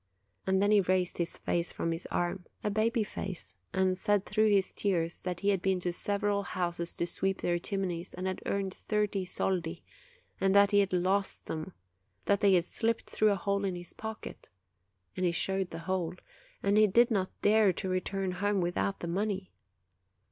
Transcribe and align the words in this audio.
And 0.47 0.63
then 0.63 0.71
he 0.71 0.81
raised 0.81 1.19
his 1.19 1.37
face 1.37 1.71
from 1.71 1.91
his 1.91 2.07
arm 2.09 2.47
a 2.63 2.71
baby 2.71 3.03
face 3.03 3.53
and 3.71 3.95
said 3.95 4.25
through 4.25 4.49
his 4.49 4.73
tears 4.73 5.21
that 5.21 5.41
he 5.41 5.49
had 5.49 5.61
been 5.61 5.79
to 5.81 5.93
several 5.93 6.41
houses 6.41 6.95
to 6.95 7.05
sweep 7.05 7.41
the 7.41 7.59
chimneys, 7.59 8.15
and 8.15 8.25
had 8.25 8.41
earned 8.47 8.73
thirty 8.73 9.23
soldi, 9.25 9.83
and 10.39 10.55
that 10.55 10.71
he 10.71 10.79
had 10.79 10.91
lost 10.91 11.45
them, 11.45 11.73
that 12.25 12.39
they 12.41 12.53
had 12.53 12.65
slipped 12.65 13.11
through 13.11 13.29
a 13.29 13.35
hole 13.35 13.63
in 13.63 13.75
his 13.75 13.93
pocket, 13.93 14.49
and 15.15 15.23
he 15.23 15.31
showed 15.31 15.69
the 15.69 15.77
hole, 15.77 16.15
and 16.63 16.79
he 16.79 16.87
did 16.87 17.11
not 17.11 17.29
dare 17.43 17.71
to 17.73 17.87
return 17.87 18.31
home 18.31 18.59
without 18.59 19.01
the 19.01 19.07
money. 19.07 19.51